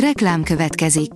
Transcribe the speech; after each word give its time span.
Reklám 0.00 0.42
következik. 0.42 1.10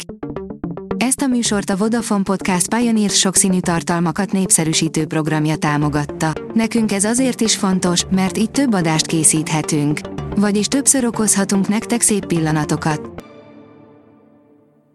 Ezt 0.96 1.20
a 1.20 1.26
műsort 1.26 1.70
a 1.70 1.76
Vodafone 1.76 2.22
Podcast 2.22 2.74
Pioneer 2.74 3.10
sokszínű 3.10 3.60
tartalmakat 3.60 4.32
népszerűsítő 4.32 5.06
programja 5.06 5.56
támogatta. 5.56 6.32
Nekünk 6.54 6.92
ez 6.92 7.04
azért 7.04 7.40
is 7.40 7.56
fontos, 7.56 8.04
mert 8.10 8.38
így 8.38 8.50
több 8.50 8.74
adást 8.74 9.06
készíthetünk. 9.06 10.00
Vagyis 10.36 10.66
többször 10.66 11.04
okozhatunk 11.04 11.68
nektek 11.68 12.00
szép 12.00 12.26
pillanatokat. 12.26 13.24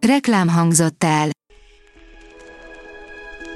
Reklám 0.07 0.47
hangzott 0.47 1.03
el. 1.03 1.29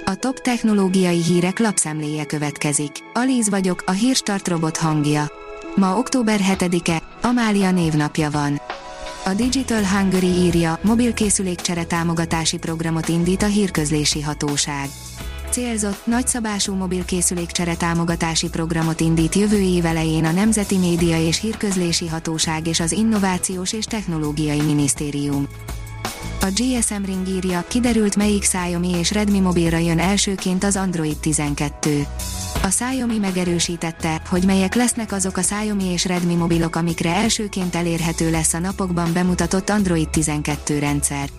A 0.05 0.15
top 0.15 0.39
technológiai 0.39 1.23
hírek 1.23 1.59
lapszemléje 1.59 2.25
következik. 2.25 2.91
Alíz 3.13 3.49
vagyok, 3.49 3.83
a 3.85 3.91
hírstart 3.91 4.47
robot 4.47 4.77
hangja. 4.77 5.31
Ma 5.75 5.97
október 5.97 6.39
7-e, 6.57 7.01
Amália 7.21 7.71
névnapja 7.71 8.29
van. 8.29 8.61
A 9.29 9.33
Digital 9.33 9.83
Hungary 9.83 10.27
írja, 10.27 10.79
mobilkészülékcsere 10.81 11.83
támogatási 11.83 12.57
programot 12.57 13.07
indít 13.07 13.43
a 13.43 13.45
hírközlési 13.45 14.21
hatóság. 14.21 14.89
Célzott, 15.49 16.05
nagyszabású 16.05 16.73
mobilkészülékcsere 16.73 17.75
támogatási 17.75 18.49
programot 18.49 18.99
indít 18.99 19.35
jövő 19.35 19.61
év 19.61 19.85
elején 19.85 20.25
a 20.25 20.31
Nemzeti 20.31 20.77
Média 20.77 21.27
és 21.27 21.39
Hírközlési 21.39 22.07
Hatóság 22.07 22.67
és 22.67 22.79
az 22.79 22.91
Innovációs 22.91 23.73
és 23.73 23.85
Technológiai 23.85 24.61
Minisztérium. 24.61 25.47
A 26.41 26.47
GSM 26.55 27.03
Ring 27.05 27.27
írja, 27.27 27.63
kiderült 27.67 28.15
melyik 28.15 28.41
Xiaomi 28.41 28.89
és 28.97 29.11
Redmi 29.11 29.39
mobilra 29.39 29.77
jön 29.77 29.99
elsőként 29.99 30.63
az 30.63 30.75
Android 30.75 31.17
12. 31.17 32.07
A 32.61 32.67
Xiaomi 32.67 33.17
megerősítette, 33.17 34.21
hogy 34.29 34.45
melyek 34.45 34.75
lesznek 34.75 35.11
azok 35.11 35.37
a 35.37 35.41
Xiaomi 35.41 35.83
és 35.83 36.05
Redmi 36.05 36.35
mobilok, 36.35 36.75
amikre 36.75 37.15
elsőként 37.15 37.75
elérhető 37.75 38.31
lesz 38.31 38.53
a 38.53 38.59
napokban 38.59 39.13
bemutatott 39.13 39.69
Android 39.69 40.09
12 40.09 40.79
rendszer. 40.79 41.29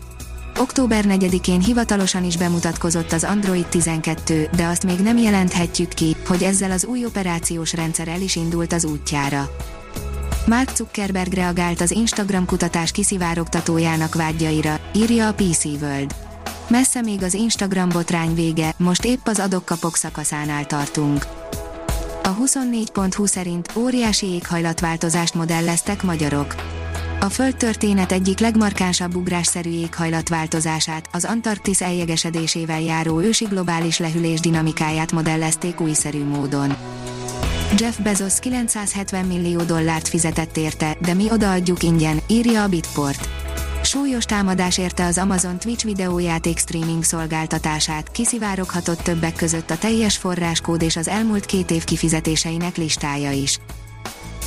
Október 0.59 1.05
4-én 1.09 1.61
hivatalosan 1.61 2.25
is 2.25 2.37
bemutatkozott 2.37 3.13
az 3.13 3.25
Android 3.25 3.67
12, 3.67 4.49
de 4.57 4.67
azt 4.67 4.85
még 4.85 4.99
nem 4.99 5.19
jelenthetjük 5.19 5.89
ki, 5.89 6.17
hogy 6.27 6.43
ezzel 6.43 6.71
az 6.71 6.85
új 6.85 7.05
operációs 7.05 7.73
rendszer 7.73 8.09
el 8.09 8.21
is 8.21 8.37
indult 8.37 8.73
az 8.73 8.85
útjára. 8.85 9.51
Mark 10.47 10.77
Zuckerberg 10.77 11.33
reagált 11.33 11.81
az 11.81 11.91
Instagram 11.91 12.47
kutatás 12.47 12.91
kiszivárogtatójának 12.91 14.15
vágyaira, 14.15 14.81
írja 14.95 15.29
a 15.29 15.35
PC 15.35 15.65
World. 15.65 16.30
Messze 16.71 17.01
még 17.01 17.23
az 17.23 17.35
Instagram 17.35 17.89
botrány 17.89 18.35
vége, 18.35 18.75
most 18.77 19.05
épp 19.05 19.27
az 19.27 19.39
adok-kapok 19.39 19.97
szakaszánál 19.97 20.67
tartunk. 20.67 21.27
A 22.23 22.37
24.20 22.37 23.27
szerint 23.27 23.73
óriási 23.77 24.27
éghajlatváltozást 24.27 25.35
modelleztek 25.35 26.03
magyarok. 26.03 26.55
A 27.21 27.29
földtörténet 27.29 28.13
egyik 28.13 28.39
legmarkánsabb 28.39 29.15
ugrásszerű 29.15 29.71
éghajlatváltozását, 29.71 31.09
az 31.13 31.25
Antarktisz 31.25 31.81
eljegesedésével 31.81 32.81
járó 32.81 33.21
ősi 33.21 33.45
globális 33.45 33.99
lehűlés 33.99 34.41
dinamikáját 34.41 35.13
modellezték 35.13 35.81
újszerű 35.81 36.25
módon. 36.25 36.77
Jeff 37.79 37.99
Bezos 37.99 38.39
970 38.39 39.25
millió 39.25 39.63
dollárt 39.63 40.09
fizetett 40.09 40.57
érte, 40.57 40.97
de 41.01 41.15
mi 41.15 41.31
odaadjuk 41.31 41.83
ingyen, 41.83 42.21
írja 42.27 42.63
a 42.63 42.69
Bitport. 42.69 43.40
Súlyos 43.83 44.25
támadás 44.25 44.79
érte 44.79 45.07
az 45.07 45.19
Amazon 45.19 45.59
Twitch 45.59 45.85
videójáték 45.85 46.59
streaming 46.59 47.03
szolgáltatását, 47.03 48.11
kiszivároghatott 48.11 49.01
többek 49.01 49.35
között 49.35 49.71
a 49.71 49.79
teljes 49.79 50.17
forráskód 50.17 50.83
és 50.83 50.97
az 50.97 51.09
elmúlt 51.09 51.47
két 51.47 51.71
év 51.71 51.85
kifizetéseinek 51.85 52.77
listája 52.77 53.31
is. 53.31 53.59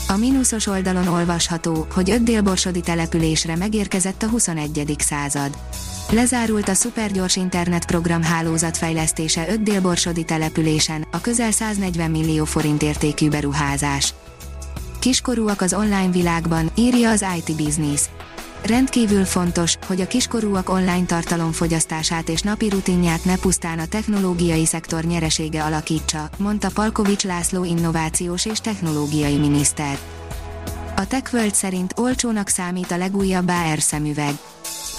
A 0.08 0.18
mínuszos 0.18 0.68
oldalon 0.68 1.08
olvasható, 1.08 1.88
hogy 1.94 2.10
öt 2.10 2.24
délborsodi 2.24 2.82
településre 2.82 3.56
megérkezett 3.56 4.24
a 4.24 4.28
21. 4.28 4.96
század. 4.98 5.58
Lezárult 6.12 6.70
a 6.70 6.74
szupergyors 6.74 7.36
internetprogram 7.36 8.24
hálózat 8.24 8.78
fejlesztése 8.78 9.46
öt 9.50 9.64
délborsodi 9.64 10.24
településen, 10.24 11.08
a 11.12 11.22
közel 11.22 11.52
140 11.52 12.12
millió 12.12 12.46
forint 12.46 12.82
értékű 12.82 13.30
beruházás. 13.30 14.14
Kiskorúak 15.00 15.62
az 15.62 15.74
online 15.74 16.12
világban, 16.12 16.72
írja 16.76 17.10
az 17.10 17.26
IT 17.38 17.56
Business. 17.56 18.02
Rendkívül 18.66 19.26
fontos, 19.26 19.78
hogy 19.88 20.02
a 20.02 20.08
kiskorúak 20.08 20.70
online 20.70 21.06
tartalom 21.06 21.52
fogyasztását 21.52 22.30
és 22.30 22.42
napi 22.42 22.70
rutinját 22.70 23.26
ne 23.26 23.38
pusztán 23.38 23.80
a 23.80 23.86
technológiai 23.86 24.66
szektor 24.66 25.04
nyeresége 25.04 25.64
alakítsa, 25.64 26.30
mondta 26.38 26.70
Palkovics 26.74 27.24
László 27.24 27.64
innovációs 27.64 28.46
és 28.46 28.60
technológiai 28.60 29.38
miniszter. 29.38 29.98
A 30.96 31.08
TechWorld 31.08 31.54
szerint 31.54 31.94
olcsónak 32.00 32.48
számít 32.48 32.92
a 32.92 32.98
legújabb 32.98 33.50
AR 33.50 33.80
szemüveg. 33.80 34.34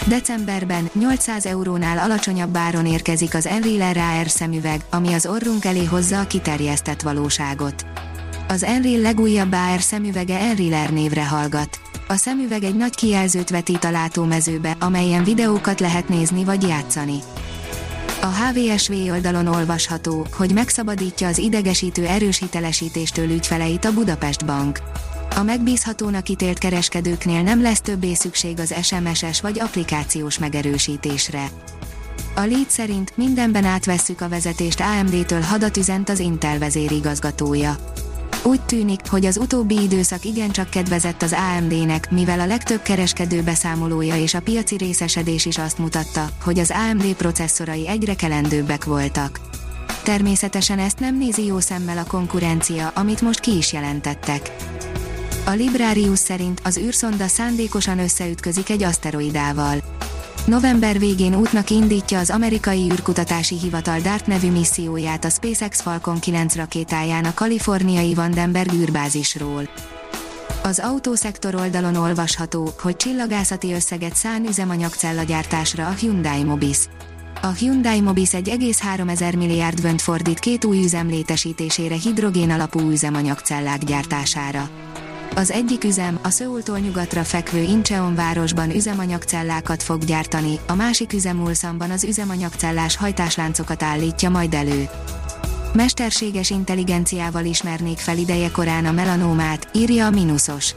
Decemberben 0.06 0.90
800 0.92 1.46
eurónál 1.46 1.98
alacsonyabb 1.98 2.56
áron 2.56 2.86
érkezik 2.86 3.34
az 3.34 3.46
Enreal 3.46 3.96
AR 3.96 4.28
szemüveg, 4.28 4.84
ami 4.90 5.12
az 5.12 5.26
orrunk 5.26 5.64
elé 5.64 5.84
hozza 5.84 6.20
a 6.20 6.26
kiterjesztett 6.26 7.02
valóságot. 7.02 7.86
Az 8.48 8.62
Enreal 8.62 9.00
legújabb 9.00 9.52
AR 9.52 9.80
szemüvege 9.80 10.38
Enreal 10.38 10.88
névre 10.88 11.26
hallgat. 11.26 11.83
A 12.14 12.16
szemüveg 12.16 12.62
egy 12.64 12.76
nagy 12.76 12.94
kijelzőt 12.94 13.50
vetít 13.50 13.84
a 13.84 13.90
látómezőbe, 13.90 14.76
amelyen 14.80 15.24
videókat 15.24 15.80
lehet 15.80 16.08
nézni 16.08 16.44
vagy 16.44 16.62
játszani. 16.62 17.18
A 18.20 18.26
HVSV 18.26 18.92
oldalon 18.92 19.46
olvasható, 19.46 20.26
hogy 20.32 20.52
megszabadítja 20.52 21.28
az 21.28 21.38
idegesítő 21.38 22.06
erős 22.06 22.38
hitelesítéstől 22.38 23.30
ügyfeleit 23.30 23.84
a 23.84 23.92
Budapest 23.92 24.44
Bank. 24.44 24.78
A 25.36 25.42
megbízhatónak 25.42 26.28
ítélt 26.28 26.58
kereskedőknél 26.58 27.42
nem 27.42 27.62
lesz 27.62 27.80
többé 27.80 28.14
szükség 28.14 28.58
az 28.58 28.74
SMS-es 28.82 29.40
vagy 29.40 29.60
applikációs 29.60 30.38
megerősítésre. 30.38 31.48
A 32.34 32.40
lead 32.40 32.70
szerint 32.70 33.16
mindenben 33.16 33.64
átvesszük 33.64 34.20
a 34.20 34.28
vezetést 34.28 34.80
AMD-től 34.80 35.40
hadat 35.40 35.76
üzent 35.76 36.08
az 36.08 36.18
Intel 36.18 36.58
vezérigazgatója. 36.58 37.76
Úgy 38.46 38.60
tűnik, 38.60 39.00
hogy 39.08 39.26
az 39.26 39.36
utóbbi 39.36 39.82
időszak 39.82 40.24
igencsak 40.24 40.70
kedvezett 40.70 41.22
az 41.22 41.32
AMD-nek, 41.32 42.10
mivel 42.10 42.40
a 42.40 42.46
legtöbb 42.46 42.82
kereskedő 42.82 43.42
beszámolója 43.42 44.16
és 44.16 44.34
a 44.34 44.40
piaci 44.40 44.76
részesedés 44.76 45.46
is 45.46 45.58
azt 45.58 45.78
mutatta, 45.78 46.28
hogy 46.42 46.58
az 46.58 46.72
AMD 46.90 47.14
processzorai 47.14 47.88
egyre 47.88 48.14
kelendőbbek 48.14 48.84
voltak. 48.84 49.40
Természetesen 50.02 50.78
ezt 50.78 50.98
nem 50.98 51.18
nézi 51.18 51.44
jó 51.46 51.60
szemmel 51.60 51.98
a 51.98 52.04
konkurencia, 52.04 52.88
amit 52.88 53.20
most 53.20 53.40
ki 53.40 53.56
is 53.56 53.72
jelentettek. 53.72 54.56
A 55.46 55.50
Librarius 55.50 56.18
szerint 56.18 56.60
az 56.64 56.78
űrszonda 56.78 57.26
szándékosan 57.26 57.98
összeütközik 57.98 58.70
egy 58.70 58.82
aszteroidával. 58.82 59.93
November 60.46 60.98
végén 60.98 61.34
útnak 61.34 61.70
indítja 61.70 62.18
az 62.18 62.30
amerikai 62.30 62.90
űrkutatási 62.92 63.58
hivatal 63.58 64.00
DART 64.00 64.26
nevű 64.26 64.50
misszióját 64.50 65.24
a 65.24 65.28
SpaceX 65.28 65.80
Falcon 65.80 66.18
9 66.18 66.56
rakétáján 66.56 67.24
a 67.24 67.34
kaliforniai 67.34 68.14
Vandenberg 68.14 68.72
űrbázisról. 68.72 69.68
Az 70.62 70.78
autószektor 70.78 71.54
oldalon 71.54 71.96
olvasható, 71.96 72.70
hogy 72.80 72.96
csillagászati 72.96 73.72
összeget 73.72 74.16
szán 74.16 74.46
üzemanyagcellagyártásra 74.46 75.86
a 75.86 75.92
Hyundai 75.92 76.44
Mobis. 76.44 76.78
A 77.42 77.50
Hyundai 77.50 78.00
Mobis 78.00 78.30
1,3 78.30 79.10
ezer 79.10 79.34
milliárd 79.34 79.82
vönt 79.82 80.02
fordít 80.02 80.38
két 80.38 80.64
új 80.64 80.84
üzem 80.84 81.08
létesítésére 81.08 81.94
hidrogén 81.94 82.50
alapú 82.50 82.80
üzemanyagcellák 82.90 83.84
gyártására. 83.84 84.68
Az 85.36 85.50
egyik 85.50 85.84
üzem 85.84 86.18
a 86.22 86.30
Szöultól 86.30 86.78
nyugatra 86.78 87.24
fekvő 87.24 87.62
Incheon 87.62 88.14
városban 88.14 88.74
üzemanyagcellákat 88.74 89.82
fog 89.82 90.04
gyártani, 90.04 90.58
a 90.66 90.74
másik 90.74 91.12
üzem 91.12 91.42
Ulszanban 91.42 91.90
az 91.90 92.04
üzemanyagcellás 92.04 92.96
hajtásláncokat 92.96 93.82
állítja 93.82 94.30
majd 94.30 94.54
elő. 94.54 94.88
Mesterséges 95.72 96.50
intelligenciával 96.50 97.44
ismernék 97.44 97.98
fel 97.98 98.18
ideje 98.18 98.50
korán 98.50 98.84
a 98.84 98.92
melanómát, 98.92 99.68
írja 99.72 100.06
a 100.06 100.10
Minusos. 100.10 100.74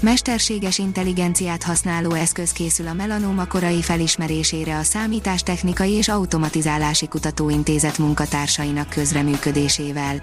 Mesterséges 0.00 0.78
intelligenciát 0.78 1.62
használó 1.62 2.12
eszköz 2.12 2.52
készül 2.52 2.86
a 2.86 2.92
melanóma 2.92 3.46
korai 3.46 3.82
felismerésére 3.82 4.78
a 4.78 4.82
Számítástechnikai 4.82 5.92
és 5.92 6.08
Automatizálási 6.08 7.08
Kutatóintézet 7.08 7.98
munkatársainak 7.98 8.88
közreműködésével. 8.88 10.22